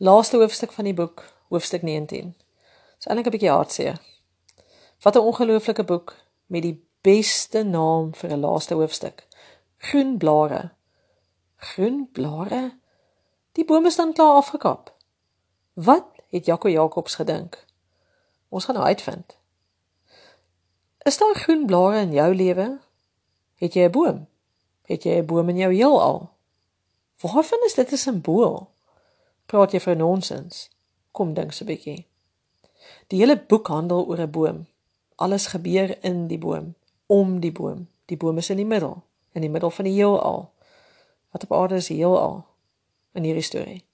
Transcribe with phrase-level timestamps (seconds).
[0.00, 2.36] Laaste hoofstuk van die boek, hoofstuk 19.
[2.96, 3.96] Dis eintlik 'n bietjie hartseer.
[5.02, 6.14] Wat 'n ongelooflike boek
[6.46, 9.26] met die beste naam vir 'n laaste hoofstuk.
[9.78, 10.70] Groen blare.
[11.56, 12.78] Groen blare?
[13.52, 14.94] Die bome staan klaar afgekap.
[15.72, 17.64] Wat het Jaco Jacobs gedink?
[18.48, 19.36] Ons gaan nou uitvind.
[20.98, 22.78] Is daar groen blare in jou lewe?
[23.54, 24.26] Het jy 'n boom?
[24.82, 26.30] Het jy 'n boom in jou heelal?
[27.20, 28.76] Waarvan is dit 'n simbool?
[29.48, 30.66] Praat jy vir nonsens?
[31.16, 32.06] Kom dink so 'n bietjie.
[33.08, 34.66] Die hele boek handel oor 'n boom.
[35.16, 36.74] Alles gebeur in die boom,
[37.06, 37.88] om die boom.
[38.06, 40.50] Die boom is in die middel, in die middel van die heelal.
[41.30, 42.44] Wat op aarde is die heelal
[43.12, 43.84] in hierdie storie?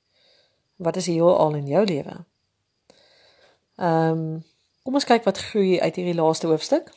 [0.77, 2.25] Wat is die heelal in jou lewe?
[3.77, 4.45] Ehm, um,
[4.83, 6.91] kom ons kyk wat groei uit hierdie laaste hoofstuk.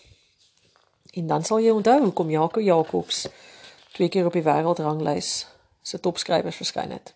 [1.13, 3.27] En dan sal jy onthou hoekom Jaco Jacobs
[3.91, 5.47] twee keer op die wêreldranglys
[5.81, 7.13] se topskrywers verskyn het.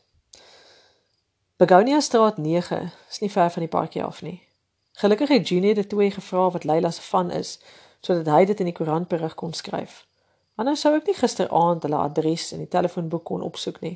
[1.62, 4.48] Begonia straat 9 is nie ver van die parkie af nie.
[4.92, 7.60] Gelukkig het Junior dit toe gevra wat Leila se van is
[8.00, 10.08] sodat hy dit in die koerant berig kon skryf.
[10.56, 13.94] Anders sou ek nie gisteraand hulle adres in die telefoonboek kon opsoek nie.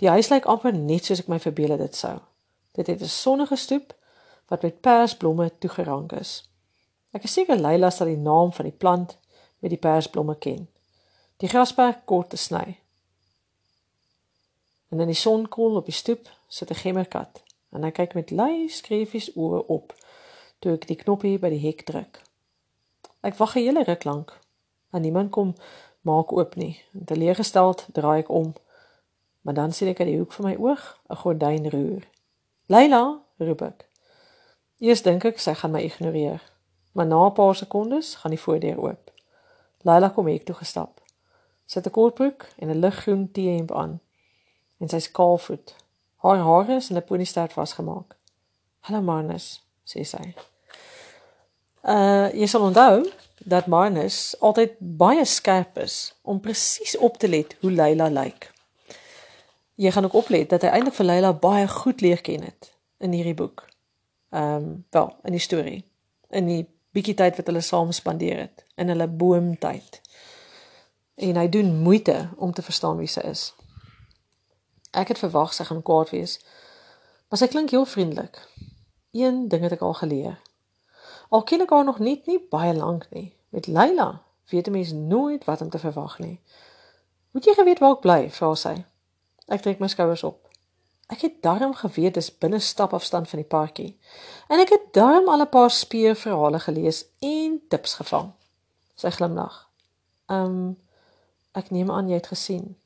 [0.00, 2.16] Die huis lyk amper net soos ek my verbeel het dit sou.
[2.72, 3.92] Dit het 'n sonnige stoep
[4.48, 6.48] wat met persblomme toegerank is.
[7.12, 9.18] Ek is seker Leila sal die naam van die plant
[9.58, 10.68] met die persblomme ken.
[11.36, 12.78] Die grasperk kort te sny.
[14.88, 18.68] En in die sonkoel op die stoep sit 'n gemmerkat en hy kyk met lui
[18.68, 19.94] skreefies oë op
[20.58, 22.20] toe ek die knoppie by die hek druk.
[23.22, 24.38] Ek wag 'n hele ruk lank
[24.92, 25.54] en niemand kom
[26.00, 26.82] maak oop nie.
[27.04, 28.52] Teleeggesteld draai ek om.
[29.40, 32.02] Maar dan sien ek uit die hoek van my oog 'n gordyn roer.
[32.66, 33.88] "Leila," roep ek.
[34.78, 36.42] Eers dink ek sy gaan my ignoreer,
[36.92, 39.10] maar na 'n paar sekondes gaan die voordeur oop.
[39.82, 41.00] Leila kom hek toe gestap.
[41.66, 44.00] Sy het 'n kortbroek en 'n liggroen T-hemp aan
[44.78, 45.74] en sy skaalvoet.
[46.22, 48.16] Haar hare is in 'n ponystaart vasgemaak.
[48.80, 50.34] "Hallo Marnus," sê sy.
[51.82, 53.10] Uh, jy sal onthou
[53.44, 58.52] dat Marnus altyd baie skerp is om presies op te let hoe Leila lyk.
[59.74, 63.12] Jy gaan ook oplet dat hy eintlik vir Leila baie goed leer ken het in
[63.12, 63.68] hierdie boek.
[64.30, 65.84] Ehm, um, wel, in die storie.
[66.30, 70.00] In die bietjie tyd wat hulle saam spandeer het in hulle boomtyd.
[71.14, 73.54] En hy doen moeite om te verstaan wie sy is.
[74.92, 76.38] Ek het verwag sy gaan kwaad wees.
[77.28, 78.36] Maar sy klink heel vriendelik.
[79.16, 80.36] Een ding het ek al geleer.
[81.32, 83.32] Al ken ek haar nog net nie baie lank nie.
[83.48, 84.22] Met Leila
[84.52, 86.40] weet 'n mens nooit wat om te verwag nie.
[87.30, 88.30] Moet jy geweet waar ek bly?
[88.30, 88.84] vra sy.
[89.48, 90.48] Ek trek my skouers op.
[91.06, 93.98] Ek het darm geweet dis binne stapafstand van die parkie.
[94.48, 98.32] En ek het darm al 'n paar speurverhale gelees en tips gevang.
[98.94, 99.68] Sy glimlag.
[100.26, 100.78] Ehm um,
[101.52, 102.76] ek neem aan jy het gesien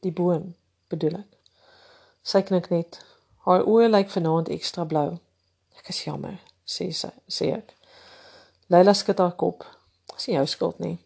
[0.00, 0.54] die boom,
[0.88, 1.30] bedoel ek.
[2.24, 2.96] Sy knik net.
[3.44, 5.18] Haar oë lyk vanaand ekstra blou.
[5.76, 7.74] Ek is jammer, sê sy, sê ek.
[8.72, 9.66] Leila skud haar kop.
[10.14, 10.96] Dis nie jou skuld nie.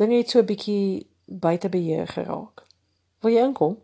[0.00, 2.64] Dinge het so 'n bietjie buite beheer geraak.
[3.20, 3.76] Wil jy inkom?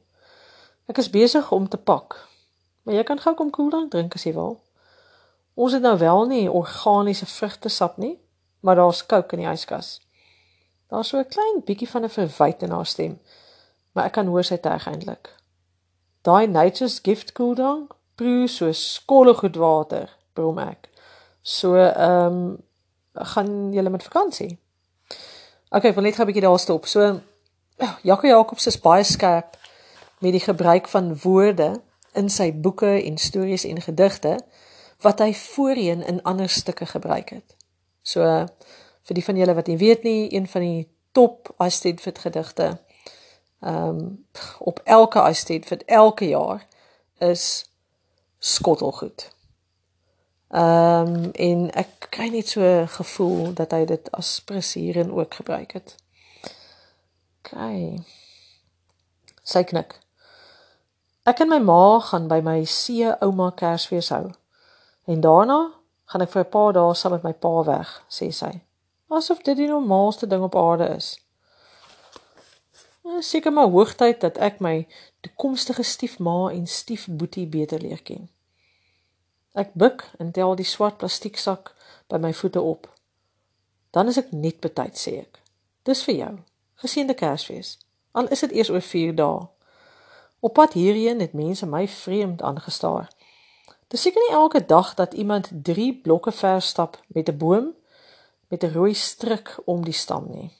[0.88, 2.28] Ek is besig om te pak.
[2.82, 4.60] Maar jy kan gou kom koeldrank drink as jy wil.
[5.54, 8.18] Ons het nou wel nie organiese vrugtesap nie,
[8.60, 10.00] maar daar's kook in die yskas.
[10.88, 13.20] Daar's so 'n klein bietjie van 'n verwyte in haar stem,
[13.92, 15.43] maar ek kan hoor sy terg eintlik.
[16.24, 20.88] Daai Nature's Gift koeldrank proe so skolle goed water, brom ek.
[21.42, 22.62] So, ehm, um,
[23.12, 24.58] gaan julle met vakansie?
[25.68, 26.86] OK, wil net gou 'n bietjie daar stop.
[26.86, 27.20] So,
[28.02, 29.56] Jaco Jacobs is baie skerp
[30.20, 31.82] met die gebruik van woorde
[32.14, 34.38] in sy boeke en stories en gedigte
[35.00, 37.56] wat hy voorheen in ander stukke gebruik het.
[38.02, 38.46] So,
[39.02, 42.78] vir die van julle wat nie weet nie, een van die top Astrid gedigte
[43.64, 44.26] ehm um,
[44.58, 46.66] op elke uitsteed vir elke jaar
[47.18, 47.70] is
[48.38, 49.30] skottelgoed.
[50.48, 55.72] Ehm um, en ek kry net so gevoel dat hy dit as presieren ook gebruik
[55.72, 55.96] het.
[57.40, 57.56] OK.
[59.42, 59.96] Sy knik.
[61.24, 64.30] Ek en my ma gaan by my see ouma Kersfees hou.
[65.08, 65.72] En daarna
[66.04, 68.60] gaan ek vir 'n paar dae saam met my pa weg, sê sy.
[69.08, 71.23] Asof dit die normaalste ding op aarde is.
[73.04, 74.86] Eh, seker maar hoogtyd dat ek my
[75.20, 78.30] toekomstige stiefma en stiefboetie beter leer ken.
[79.52, 81.74] Ek buig en tel die swart plastieksak
[82.08, 82.88] by my voete op.
[83.92, 85.42] Dan is ek net betyd sê ek.
[85.84, 86.32] Dis vir jou.
[86.80, 87.76] Geseënde Kersfees.
[88.16, 89.44] Al is dit eers oor 4 dae.
[90.40, 93.12] Op pad hierheen het mense my vreemd aangestaar.
[93.92, 97.74] Dis seker nie elke dag dat iemand 3 blokke ver stap met 'n boom
[98.48, 100.50] met 'n rooi stryk om die stam nie.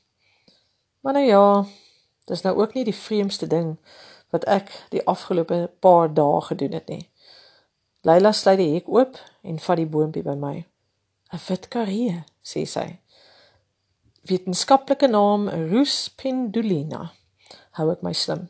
[1.00, 1.64] Maar nou ja,
[2.26, 3.76] Dis nou ook nie die vreemdste ding
[4.32, 7.10] wat ek die afgelope paar dae gedoen het nie.
[8.04, 10.56] Leila sluit die hek oop en vat die boontjie by my.
[11.32, 12.98] 'n Wit karee, sê sy.
[14.28, 17.12] Wetenskaplike naam Rus pendulina.
[17.76, 18.48] Hou ek my slim.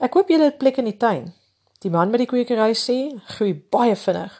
[0.00, 1.32] Ek hoop jy het plek in die tuin.
[1.84, 2.96] Die man by die kwekery sê,
[3.36, 4.34] groei baie vinnig,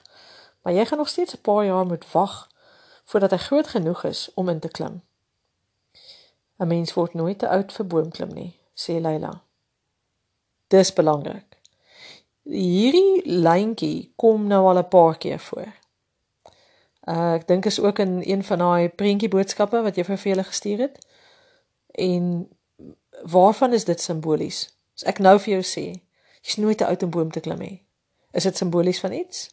[0.62, 2.48] maar jy gaan nog steeds 'n paar jaar moet wag
[3.04, 5.02] voordat hy groot genoeg is om in te klim.
[6.58, 9.42] 'n Mens word nooit te oud vir boomklim nie, sê Leila.
[10.68, 11.58] Dis belangrik.
[12.44, 15.72] Hierdie lyntjie kom nou al 'n paar keer voor.
[17.08, 20.44] Uh, ek dink is ook in een van daai prentjie boodskappe wat jy vir vele
[20.44, 21.06] gestuur het.
[21.90, 22.48] En
[23.22, 24.78] waarvan is dit simbolies?
[24.94, 25.84] As ek nou vir jou sê,
[26.42, 27.82] jy's nooit te oud om boom te klim nie.
[28.32, 29.50] Is dit simbolies van iets?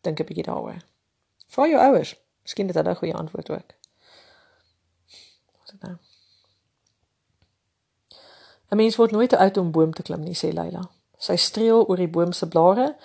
[0.00, 0.82] Dink 'n bietjie daaroor.
[1.46, 2.16] Vra jou ouers.
[2.42, 3.68] Miskien het hulle 'n goeie antwoord ook.
[5.52, 5.96] Wat is dit nou?
[8.68, 10.90] 'n Mens word nooit oud om boom te klim nie, sê Leila.
[11.18, 12.96] Sy streel oor die boom se blare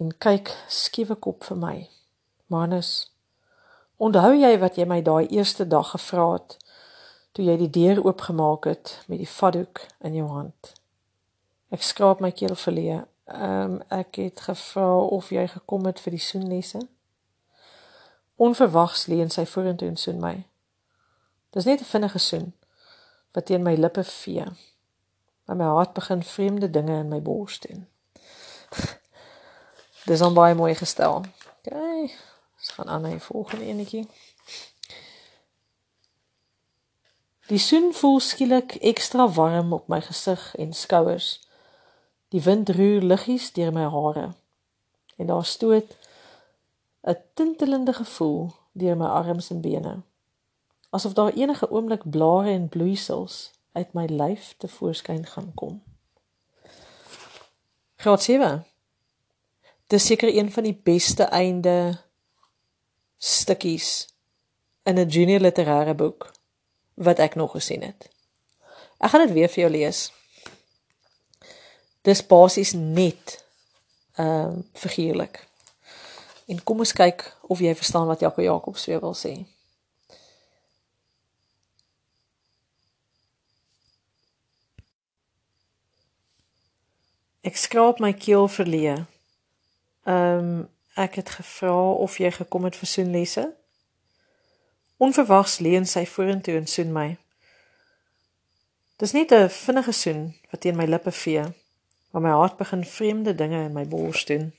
[0.00, 1.88] en kyk skiewe kop vir my.
[2.46, 3.10] Manus,
[3.96, 6.56] onthou jy wat jy my daai eerste dag gevra het
[7.34, 10.72] toe jy die deur oopgemaak het met die vaddoek in jou hand?
[11.70, 13.04] Ek skraap my keel verleë.
[13.24, 16.80] Ehm um, ek het gevra of jy gekom het vir die soenlesse.
[18.36, 20.36] Onverwags leun sy vorentoe en soen my.
[21.52, 22.52] Dis net 'n vinnige soen
[23.34, 24.44] wat teen my lippe vee.
[25.44, 27.88] Maar my hart begin vreemde dinge in my bors doen.
[30.08, 31.24] Dis on baie mooi gestel.
[31.64, 31.72] OK.
[32.56, 34.06] Ons gaan aan na die volgende enetjie.
[37.46, 41.40] Die son voel skielik ekstra warm op my gesig en skouers.
[42.28, 44.30] Die wind roer liggies deur my hare.
[45.16, 45.96] En daar stoot
[47.02, 50.02] 'n tintelende gevoel deur my arms en bene
[50.94, 55.82] asof daar enige oomblik blare en bloeisels uit my lyf te voorskyn gaan kom.
[57.96, 58.66] Graad 7.
[59.86, 61.98] Dis seker een van die beste einde
[63.18, 64.08] stukkies
[64.82, 66.30] in 'n junior literêre boek
[66.94, 68.10] wat ek nog gesien het.
[68.98, 70.12] Ek gaan dit weer vir jou lees.
[72.02, 73.44] Dis basies net
[74.14, 75.46] ehm uh, figuurlik.
[76.46, 79.53] En kom ons kyk of jy verstaan wat Jaco Jacobs weer wil sê.
[87.44, 89.02] Ek skraap my keel verleë.
[90.08, 90.62] Ehm um,
[90.94, 93.42] ek het gevra of jy gekom het vir soenlesse.
[95.02, 97.16] Onverwags leun sy vorentoe en soen my.
[99.02, 101.44] Dis net 'n vinnige soen wat teen my lippe vee,
[102.10, 104.52] maar my hart begin vreemde dinge in my bors doen.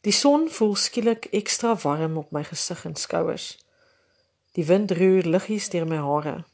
[0.00, 3.58] Die son voel skielik ekstra warm op my gesig en skouers.
[4.52, 6.49] Die wind roer liggies deur my hare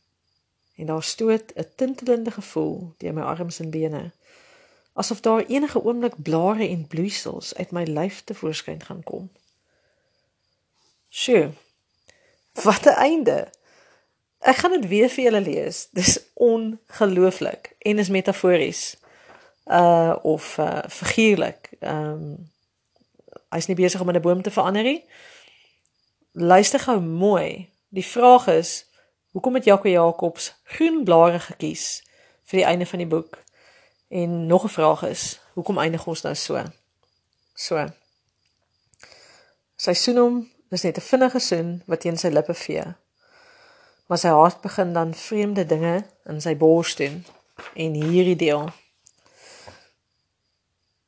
[0.77, 4.13] en daar stoot 'n tintelende gevoel deur my arms en bene
[4.97, 9.31] asof daar enige oomblik blare en bloeisels uit my lyf te voorskyn gaan kom.
[11.09, 11.51] Sjoe.
[12.53, 13.49] Wat 'n einde.
[14.39, 15.89] Ek gaan dit weer vir julle lees.
[15.91, 18.97] Dis ongelooflik en is metafories.
[19.67, 21.71] Uh of uh figuurlik.
[21.81, 22.51] Ehm um,
[23.49, 25.05] hy's nie besig om 'n boom te verander nie.
[26.33, 27.71] Luister gou mooi.
[27.89, 28.86] Die vraag is
[29.37, 32.03] Hoekom het Jaco Jacobs groen blare gekies
[32.49, 33.37] vir die einde van die boek?
[34.09, 36.63] En nog 'n vraag is, hoekom eindig ons nou so?
[37.55, 37.87] So.
[39.77, 42.85] Sy soen hom, dis net 'n vinnige soen wat teen sy lippe vee.
[44.07, 47.25] Maar sy hart begin dan vreemde dinge in sy bors doen
[47.75, 48.71] en hierdie deel.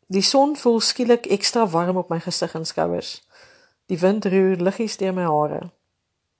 [0.06, 3.28] Die son voel skielik ekstra warm op my gesig en skouers.
[3.86, 5.77] Die wind roer liggies deur my hare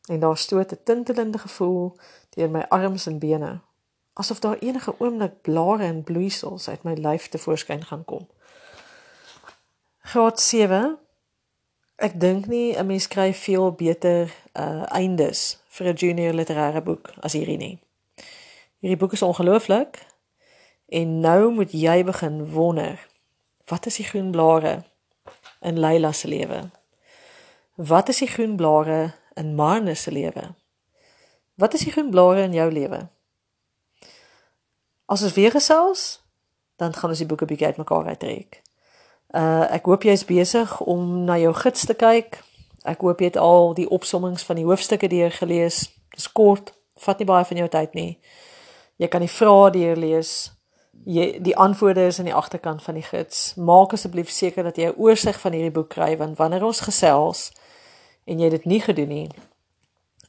[0.08, 1.96] en daar stoot 'n tintelende gevoel
[2.30, 3.60] deur my arms en bene
[4.18, 8.28] asof daar enige oomblik blare en bloeisels uit my lyf te voorskyn gaan kom.
[9.98, 10.98] Graad 7.
[11.96, 17.12] Ek dink nie 'n mens kry veel beter uh eindes vir 'n junior literêre boek
[17.20, 17.78] as hierdie nie.
[18.78, 20.06] Hierdie boek is ongelooflik
[20.88, 23.06] en nou moet jy begin wonder.
[23.66, 24.82] Wat is die groen blare
[25.60, 26.70] in Leila se lewe?
[27.74, 30.54] Wat is die groen blare in Marnus se lewe?
[31.58, 33.08] Wat is die groen blare in jou lewe?
[35.06, 36.20] As ons weer gesels,
[36.76, 38.60] dan gaan ons die boeke bietjie uitmekaar uittrek.
[39.34, 42.38] Uh ek hoop jy is besig om na jou gids te kyk.
[42.88, 45.88] Ek hoop jy het al die opsommings van die hoofstukke deur gelees.
[46.14, 48.12] Dis kort, vat nie baie van jou tyd nie.
[48.98, 50.32] Jy kan die vrae deur lees.
[51.06, 53.54] Jy die antwoorde is aan die agterkant van die gids.
[53.56, 57.50] Maak asseblief seker dat jy 'n oorsig van hierdie boek kry want wanneer ons gesels,
[58.28, 59.28] en jy dit nie gedoen nie,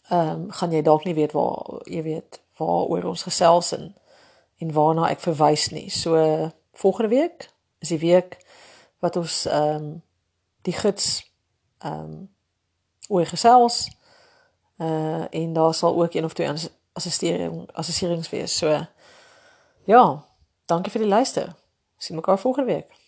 [0.10, 3.92] ehm um, gaan jy dalk nie weet waar jy weet waaroor ons gesels in
[4.60, 5.90] en waarna ek verwys nie.
[5.90, 6.18] So
[6.80, 8.40] volgende week is die week
[9.00, 9.90] wat ons ehm um,
[10.68, 11.24] die gids
[11.84, 12.30] ehm um,
[13.10, 13.88] oor gesels
[14.80, 16.52] uh en daar sal ook een of twee
[16.94, 18.58] assistering assesserings wees.
[18.58, 18.86] So
[19.84, 20.04] ja,
[20.66, 21.56] dankie vir die luister.
[21.98, 22.99] Sien mekaar volgende week.